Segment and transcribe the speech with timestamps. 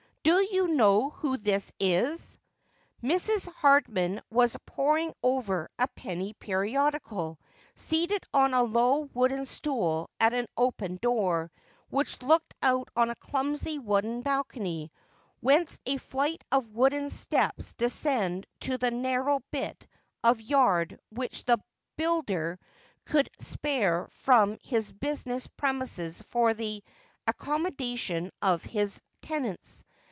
[0.23, 2.37] Do you know who this isV
[3.01, 3.51] Mrs.
[3.53, 7.39] Hardman was poring over a penny periodical,
[7.75, 11.51] seated on a low wooden stool at an open door,
[11.89, 14.91] which looked out on a clumsy wooden balcony,
[15.39, 19.87] whence a flight of wooden steps descended to the narrow bit
[20.23, 21.57] of yard which the
[21.97, 22.59] builder
[23.05, 26.83] could spare from his business premises for the
[27.25, 29.83] accommodation of his tenants.